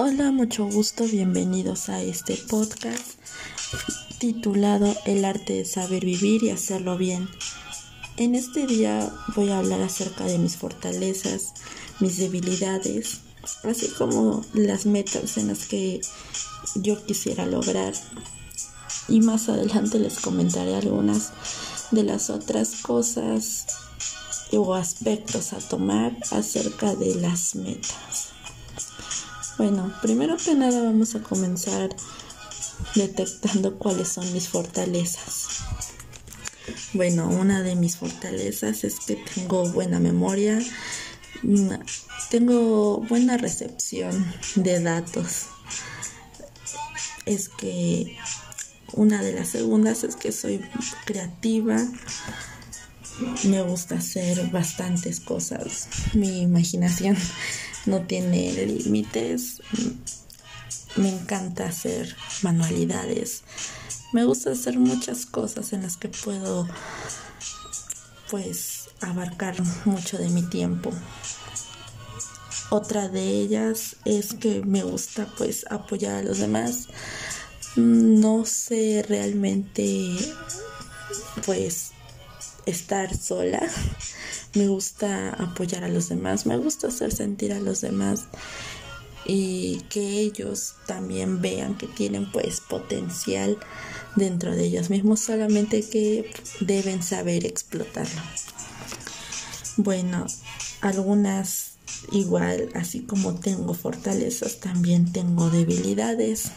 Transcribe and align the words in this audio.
Hola, 0.00 0.30
mucho 0.30 0.64
gusto, 0.64 1.02
bienvenidos 1.06 1.88
a 1.88 2.00
este 2.00 2.36
podcast 2.36 3.18
titulado 4.20 4.94
El 5.04 5.24
arte 5.24 5.54
de 5.54 5.64
saber 5.64 6.04
vivir 6.04 6.44
y 6.44 6.50
hacerlo 6.50 6.96
bien. 6.96 7.28
En 8.16 8.36
este 8.36 8.68
día 8.68 9.12
voy 9.34 9.50
a 9.50 9.58
hablar 9.58 9.82
acerca 9.82 10.22
de 10.22 10.38
mis 10.38 10.56
fortalezas, 10.56 11.52
mis 11.98 12.16
debilidades, 12.16 13.22
así 13.64 13.88
como 13.88 14.44
las 14.54 14.86
metas 14.86 15.36
en 15.36 15.48
las 15.48 15.66
que 15.66 16.00
yo 16.76 17.04
quisiera 17.04 17.44
lograr. 17.44 17.92
Y 19.08 19.20
más 19.20 19.48
adelante 19.48 19.98
les 19.98 20.20
comentaré 20.20 20.76
algunas 20.76 21.32
de 21.90 22.04
las 22.04 22.30
otras 22.30 22.82
cosas 22.82 23.66
o 24.52 24.74
aspectos 24.74 25.52
a 25.52 25.58
tomar 25.58 26.16
acerca 26.30 26.94
de 26.94 27.16
las 27.16 27.56
metas. 27.56 28.37
Bueno, 29.58 29.92
primero 30.00 30.36
que 30.36 30.54
nada 30.54 30.80
vamos 30.84 31.16
a 31.16 31.20
comenzar 31.20 31.90
detectando 32.94 33.76
cuáles 33.76 34.06
son 34.06 34.32
mis 34.32 34.48
fortalezas. 34.48 35.48
Bueno, 36.92 37.28
una 37.28 37.62
de 37.62 37.74
mis 37.74 37.96
fortalezas 37.96 38.84
es 38.84 39.00
que 39.00 39.16
tengo 39.16 39.68
buena 39.70 39.98
memoria, 39.98 40.60
mm, 41.42 41.70
tengo 42.30 43.00
buena 43.08 43.36
recepción 43.36 44.32
de 44.54 44.80
datos. 44.80 45.46
Es 47.26 47.48
que 47.48 48.16
una 48.92 49.22
de 49.22 49.32
las 49.32 49.48
segundas 49.48 50.04
es 50.04 50.14
que 50.14 50.30
soy 50.30 50.64
creativa, 51.04 51.84
me 53.42 53.62
gusta 53.62 53.96
hacer 53.96 54.50
bastantes 54.50 55.18
cosas. 55.18 55.88
Mi 56.14 56.42
imaginación 56.42 57.16
no 57.88 58.02
tiene 58.02 58.52
límites. 58.66 59.62
Me 60.96 61.08
encanta 61.08 61.66
hacer 61.66 62.16
manualidades. 62.42 63.42
Me 64.12 64.24
gusta 64.24 64.52
hacer 64.52 64.78
muchas 64.78 65.26
cosas 65.26 65.72
en 65.72 65.82
las 65.82 65.96
que 65.96 66.08
puedo 66.08 66.68
pues 68.30 68.90
abarcar 69.00 69.56
mucho 69.84 70.18
de 70.18 70.28
mi 70.28 70.42
tiempo. 70.42 70.92
Otra 72.70 73.08
de 73.08 73.22
ellas 73.22 73.96
es 74.04 74.34
que 74.34 74.62
me 74.62 74.82
gusta 74.82 75.26
pues 75.38 75.64
apoyar 75.70 76.16
a 76.16 76.22
los 76.22 76.38
demás. 76.38 76.88
No 77.76 78.44
sé 78.44 79.04
realmente 79.08 80.16
pues 81.46 81.92
estar 82.66 83.16
sola. 83.16 83.62
Me 84.54 84.66
gusta 84.68 85.30
apoyar 85.30 85.84
a 85.84 85.88
los 85.88 86.08
demás, 86.08 86.46
me 86.46 86.56
gusta 86.56 86.88
hacer 86.88 87.12
sentir 87.12 87.52
a 87.52 87.60
los 87.60 87.80
demás 87.80 88.24
y 89.24 89.82
que 89.90 90.20
ellos 90.20 90.74
también 90.86 91.42
vean 91.42 91.76
que 91.76 91.86
tienen 91.86 92.30
pues 92.32 92.60
potencial 92.60 93.58
dentro 94.16 94.52
de 94.52 94.64
ellos 94.64 94.88
mismos, 94.88 95.20
solamente 95.20 95.82
que 95.82 96.30
deben 96.60 97.02
saber 97.02 97.44
explotarlo. 97.44 98.22
Bueno, 99.76 100.26
algunas 100.80 101.72
igual, 102.10 102.70
así 102.74 103.00
como 103.00 103.34
tengo 103.34 103.74
fortalezas, 103.74 104.60
también 104.60 105.12
tengo 105.12 105.50
debilidades 105.50 106.50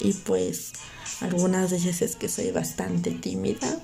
y 0.00 0.12
pues 0.12 0.72
algunas 1.20 1.70
de 1.70 1.76
ellas 1.76 2.02
es 2.02 2.16
que 2.16 2.28
soy 2.28 2.50
bastante 2.50 3.10
tímida 3.10 3.80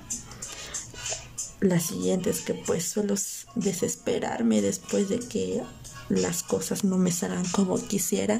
la 1.61 1.79
siguiente 1.79 2.29
es 2.29 2.41
que 2.41 2.53
pues 2.53 2.85
suelo 2.85 3.15
desesperarme 3.55 4.61
después 4.61 5.09
de 5.09 5.19
que 5.19 5.63
las 6.09 6.43
cosas 6.43 6.83
no 6.83 6.97
me 6.97 7.11
salgan 7.11 7.45
como 7.49 7.81
quisiera. 7.81 8.39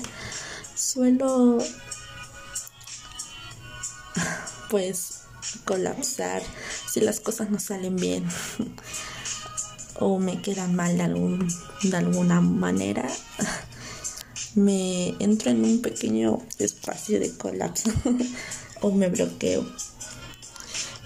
Suelo 0.75 1.57
pues 4.69 5.21
colapsar 5.63 6.41
si 6.91 7.01
las 7.01 7.19
cosas 7.19 7.49
no 7.49 7.59
salen 7.59 7.95
bien 7.95 8.27
o 9.99 10.19
me 10.19 10.41
quedan 10.41 10.75
mal 10.75 10.97
de, 10.97 11.03
algún, 11.03 11.47
de 11.83 11.97
alguna 11.97 12.41
manera. 12.41 13.07
Me 14.55 15.09
entro 15.19 15.51
en 15.51 15.65
un 15.65 15.81
pequeño 15.81 16.41
espacio 16.59 17.19
de 17.19 17.35
colapso 17.35 17.91
o 18.79 18.89
me 18.89 19.09
bloqueo. 19.09 19.65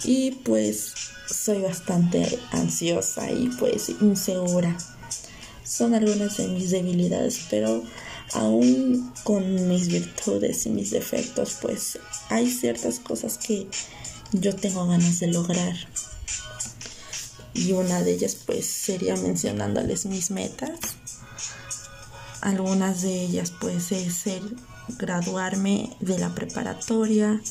Y 0.03 0.31
pues 0.31 0.93
soy 1.27 1.61
bastante 1.61 2.39
ansiosa 2.51 3.31
y 3.31 3.49
pues 3.59 3.89
insegura. 4.01 4.75
Son 5.63 5.93
algunas 5.93 6.37
de 6.37 6.47
mis 6.47 6.71
debilidades, 6.71 7.41
pero 7.49 7.83
aún 8.33 9.13
con 9.23 9.67
mis 9.67 9.87
virtudes 9.87 10.65
y 10.65 10.69
mis 10.69 10.91
defectos, 10.91 11.57
pues 11.61 11.99
hay 12.29 12.49
ciertas 12.49 12.99
cosas 12.99 13.37
que 13.37 13.67
yo 14.31 14.55
tengo 14.55 14.87
ganas 14.87 15.19
de 15.19 15.27
lograr. 15.27 15.75
Y 17.53 17.71
una 17.73 18.01
de 18.01 18.13
ellas 18.13 18.35
pues 18.45 18.65
sería 18.65 19.15
mencionándoles 19.15 20.05
mis 20.05 20.31
metas. 20.31 20.79
Algunas 22.41 23.01
de 23.01 23.23
ellas 23.23 23.51
pues 23.59 23.91
es 23.91 24.13
ser 24.13 24.41
graduarme 24.97 25.95
de 25.99 26.17
la 26.17 26.33
preparatoria, 26.33 27.41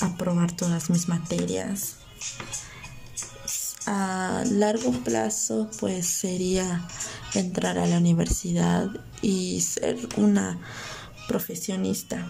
aprobar 0.00 0.52
todas 0.52 0.90
mis 0.90 1.08
materias, 1.08 1.96
a 3.86 4.44
largo 4.50 4.92
plazo 4.92 5.70
pues 5.80 6.06
sería 6.06 6.86
entrar 7.34 7.78
a 7.78 7.86
la 7.86 7.96
universidad 7.96 8.90
y 9.22 9.62
ser 9.62 9.96
una 10.16 10.58
profesionista. 11.26 12.26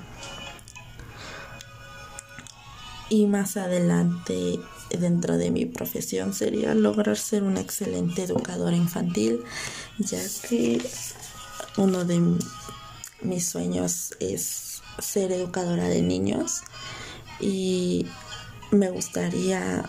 Y 3.11 3.27
más 3.27 3.57
adelante 3.57 4.61
dentro 4.91 5.37
de 5.37 5.51
mi 5.51 5.67
profesión 5.67 6.33
sería 6.33 6.75
lograr 6.75 7.17
ser 7.17 7.43
una 7.43 7.61
excelente 7.61 8.23
educadora 8.23 8.77
infantil, 8.77 9.41
ya 9.99 10.21
que 10.49 10.81
uno 11.77 12.05
de 12.05 12.23
mis 13.23 13.49
sueños 13.49 14.15
es 14.21 14.83
ser 15.01 15.33
educadora 15.33 15.89
de 15.89 16.03
niños 16.03 16.63
y 17.41 18.07
me 18.71 18.91
gustaría 18.91 19.85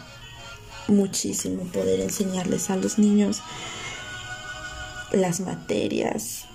muchísimo 0.88 1.64
poder 1.66 2.00
enseñarles 2.00 2.70
a 2.70 2.76
los 2.76 2.98
niños 2.98 3.42
las 5.12 5.40
materias, 5.40 6.46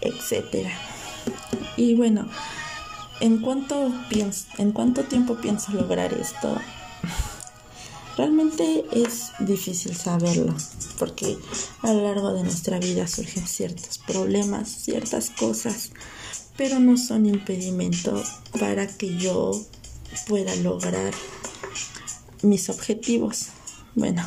etcétera. 0.00 0.70
Y 1.76 1.94
bueno, 1.94 2.28
¿en 3.20 3.38
cuánto, 3.38 3.92
¿en 4.58 4.72
cuánto 4.72 5.04
tiempo 5.04 5.36
pienso 5.36 5.72
lograr 5.72 6.12
esto? 6.12 6.56
Realmente 8.16 8.84
es 8.92 9.30
difícil 9.38 9.94
saberlo, 9.96 10.54
porque 10.98 11.38
a 11.82 11.92
lo 11.92 12.02
largo 12.02 12.34
de 12.34 12.42
nuestra 12.42 12.78
vida 12.78 13.06
surgen 13.06 13.46
ciertos 13.46 13.98
problemas, 13.98 14.68
ciertas 14.68 15.30
cosas, 15.30 15.90
pero 16.56 16.80
no 16.80 16.98
son 16.98 17.26
impedimento 17.26 18.22
para 18.58 18.86
que 18.86 19.16
yo 19.16 19.52
pueda 20.26 20.54
lograr 20.56 21.12
mis 22.42 22.68
objetivos. 22.70 23.48
Bueno, 23.94 24.26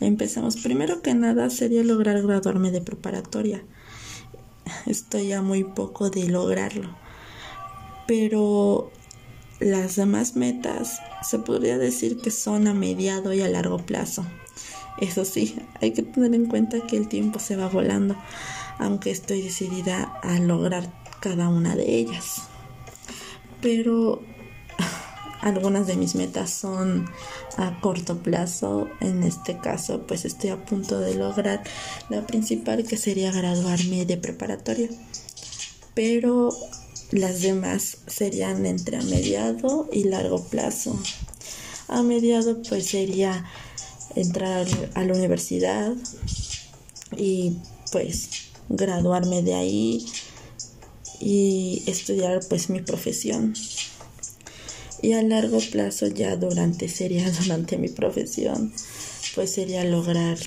empezamos. 0.00 0.56
Primero 0.56 1.02
que 1.02 1.14
nada 1.14 1.50
sería 1.50 1.82
lograr 1.82 2.22
graduarme 2.22 2.70
de 2.70 2.80
preparatoria. 2.80 3.62
Estoy 4.86 5.32
a 5.32 5.42
muy 5.42 5.64
poco 5.64 6.10
de 6.10 6.28
lograrlo. 6.28 6.96
Pero 8.06 8.90
las 9.60 9.96
demás 9.96 10.36
metas 10.36 11.00
se 11.22 11.38
podría 11.38 11.78
decir 11.78 12.20
que 12.20 12.30
son 12.30 12.68
a 12.68 12.74
mediado 12.74 13.32
y 13.32 13.42
a 13.42 13.48
largo 13.48 13.78
plazo. 13.78 14.24
Eso 15.00 15.24
sí, 15.24 15.56
hay 15.80 15.92
que 15.92 16.02
tener 16.02 16.34
en 16.34 16.46
cuenta 16.46 16.86
que 16.86 16.96
el 16.96 17.08
tiempo 17.08 17.38
se 17.38 17.56
va 17.56 17.68
volando, 17.68 18.16
aunque 18.78 19.10
estoy 19.10 19.42
decidida 19.42 20.02
a 20.22 20.38
lograr 20.40 20.92
cada 21.20 21.48
una 21.48 21.76
de 21.76 21.96
ellas. 21.96 22.42
Pero 23.60 24.22
algunas 25.40 25.86
de 25.86 25.96
mis 25.96 26.14
metas 26.14 26.50
son 26.50 27.06
a 27.56 27.80
corto 27.80 28.18
plazo. 28.18 28.88
En 29.00 29.22
este 29.22 29.58
caso, 29.58 30.06
pues 30.06 30.24
estoy 30.24 30.50
a 30.50 30.64
punto 30.64 30.98
de 31.00 31.14
lograr 31.14 31.62
la 32.08 32.26
principal 32.26 32.84
que 32.84 32.96
sería 32.96 33.32
graduarme 33.32 34.04
de 34.04 34.16
preparatoria. 34.16 34.88
Pero 35.94 36.50
las 37.10 37.42
demás 37.42 37.98
serían 38.06 38.66
entre 38.66 38.96
a 38.96 39.02
mediado 39.02 39.88
y 39.92 40.04
largo 40.04 40.44
plazo. 40.44 40.98
A 41.88 42.02
mediado 42.02 42.62
pues 42.68 42.86
sería 42.86 43.46
entrar 44.14 44.66
a 44.94 45.04
la 45.04 45.14
universidad 45.14 45.94
y 47.16 47.56
pues 47.92 48.28
graduarme 48.68 49.42
de 49.42 49.54
ahí 49.54 50.06
y 51.20 51.82
estudiar 51.86 52.40
pues 52.48 52.68
mi 52.68 52.80
profesión 52.80 53.54
y 55.02 55.12
a 55.12 55.22
largo 55.22 55.58
plazo 55.72 56.06
ya 56.08 56.36
durante 56.36 56.88
sería 56.88 57.30
durante 57.42 57.78
mi 57.78 57.88
profesión 57.88 58.72
pues 59.34 59.52
sería 59.52 59.84
lograr 59.84 60.38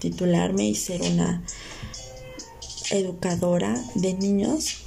titularme 0.00 0.68
y 0.68 0.74
ser 0.74 1.02
una 1.02 1.44
educadora 2.90 3.74
de 3.94 4.14
niños 4.14 4.84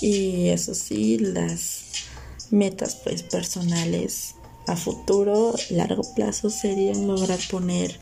Y 0.00 0.48
eso 0.48 0.74
sí, 0.74 1.18
las 1.18 1.86
metas 2.50 2.96
pues 3.02 3.22
personales 3.22 4.34
a 4.66 4.76
futuro, 4.76 5.54
largo 5.70 6.02
plazo 6.14 6.50
serían 6.50 7.06
lograr 7.06 7.38
poner 7.50 7.98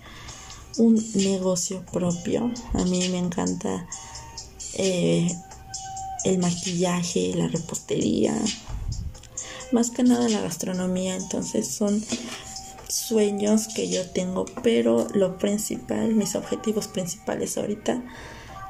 un 0.76 1.02
negocio 1.14 1.84
propio. 1.92 2.52
A 2.74 2.84
mí 2.84 3.08
me 3.08 3.18
encanta 3.18 3.86
eh, 4.74 5.34
el 6.26 6.38
maquillaje, 6.38 7.34
la 7.34 7.48
repostería, 7.48 8.34
más 9.72 9.90
que 9.90 10.02
nada 10.02 10.28
la 10.28 10.40
gastronomía. 10.40 11.16
Entonces 11.16 11.68
son 11.68 12.02
sueños 12.88 13.68
que 13.68 13.88
yo 13.88 14.08
tengo, 14.10 14.44
pero 14.62 15.06
lo 15.14 15.38
principal, 15.38 16.14
mis 16.14 16.34
objetivos 16.34 16.88
principales 16.88 17.56
ahorita 17.56 18.02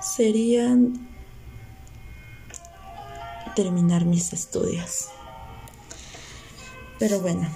serían 0.00 1.08
terminar 3.54 4.04
mis 4.04 4.32
estudios. 4.32 5.08
Pero 6.98 7.20
bueno, 7.20 7.48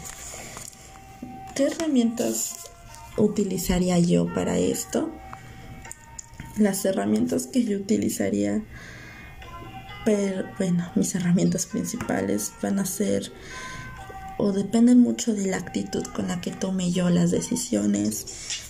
¿qué 1.54 1.64
herramientas 1.64 2.56
utilizaría 3.16 3.98
yo 3.98 4.32
para 4.32 4.58
esto? 4.58 5.10
Las 6.56 6.84
herramientas 6.84 7.46
que 7.46 7.64
yo 7.64 7.78
utilizaría, 7.78 8.62
pero 10.04 10.44
bueno, 10.58 10.90
mis 10.94 11.14
herramientas 11.14 11.66
principales 11.66 12.52
van 12.62 12.78
a 12.78 12.84
ser 12.84 13.32
o 14.42 14.52
dependen 14.52 15.00
mucho 15.00 15.34
de 15.34 15.46
la 15.48 15.58
actitud 15.58 16.02
con 16.14 16.28
la 16.28 16.40
que 16.40 16.50
tome 16.50 16.90
yo 16.92 17.10
las 17.10 17.30
decisiones, 17.30 18.24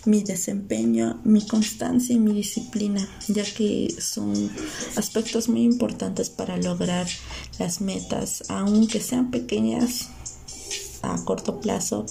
mi 0.05 0.25
desempeño, 0.25 1.21
mi 1.23 1.47
constancia 1.47 2.15
y 2.15 2.19
mi 2.19 2.32
disciplina, 2.32 3.09
ya 3.29 3.44
que 3.44 3.94
son 4.00 4.50
aspectos 4.97 5.49
muy 5.49 5.62
importantes 5.62 6.29
para 6.29 6.56
lograr 6.56 7.06
las 7.61 7.81
metas, 7.81 8.43
aunque 8.49 9.00
sean 9.00 9.31
pequeñas 9.31 10.09
a 11.03 11.25
corto 11.25 11.61
plazo. 11.61 12.05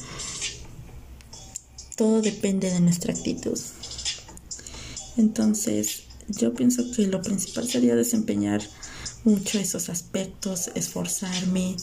Todo 1.98 2.21
depende 2.21 2.71
de 2.71 2.80
nuestra 2.80 3.13
actitud. 3.13 3.60
Entonces, 5.18 6.04
yo 6.30 6.54
pienso 6.54 6.89
que 6.95 7.07
lo 7.07 7.21
principal 7.21 7.68
sería 7.68 7.95
desempeñar 7.95 8.62
mucho 9.24 9.60
esos 9.60 9.89
aspectos, 9.89 10.71
esforzarme, 10.75 11.75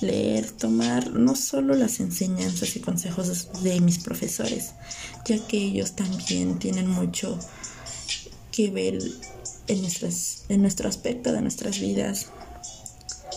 leer, 0.00 0.50
tomar 0.50 1.10
no 1.12 1.34
solo 1.36 1.74
las 1.74 2.00
enseñanzas 2.00 2.76
y 2.76 2.80
consejos 2.80 3.48
de 3.62 3.80
mis 3.80 3.98
profesores, 3.98 4.72
ya 5.26 5.38
que 5.46 5.58
ellos 5.58 5.96
también 5.96 6.58
tienen 6.58 6.88
mucho 6.88 7.38
que 8.52 8.70
ver 8.70 8.98
en, 9.66 9.82
nuestras, 9.82 10.44
en 10.48 10.62
nuestro 10.62 10.88
aspecto 10.88 11.32
de 11.32 11.42
nuestras 11.42 11.78
vidas, 11.80 12.28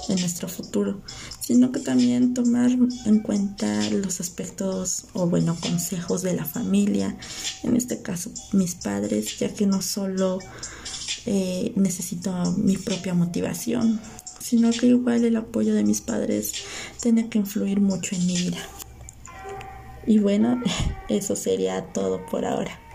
en 0.07 0.19
nuestro 0.19 0.48
futuro, 0.48 1.01
sino 1.42 1.72
que 1.72 1.80
también 1.80 2.34
tomar 2.34 2.72
en 3.06 3.19
cuenta 3.19 3.90
los 3.90 4.19
aspectos 4.19 5.06
o 5.13 5.28
bueno, 5.28 5.57
consejos 5.60 6.22
de 6.22 6.34
la 6.36 6.46
familia, 6.46 7.18
en 7.63 7.75
este 7.75 8.01
caso 8.01 8.31
mis 8.54 8.75
padres, 8.75 9.40
ya 9.40 9.54
que 9.54 9.66
no 9.66 9.81
solo 9.81 10.40
eh, 11.25 11.74
necesito 11.75 12.31
mi 12.57 12.77
propia 12.77 13.13
motivación, 13.13 14.00
sino 14.39 14.71
que 14.71 14.88
igual 14.88 15.24
el 15.25 15.36
apoyo 15.36 15.74
de 15.74 15.83
mis 15.83 16.01
padres 16.01 16.54
tiene 17.01 17.30
que 17.30 17.38
influir 17.38 17.80
mucho 17.80 18.16
en 18.16 18.25
mi 18.25 18.38
vida. 18.38 18.60
Y 20.07 20.19
bueno, 20.19 20.62
eso 21.10 21.36
sería 21.36 21.86
todo 21.94 22.25
por 22.25 22.45
ahora. 22.45 22.88